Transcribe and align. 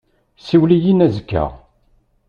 Siwel-iyi-n 0.45 1.05
azekka. 1.05 1.45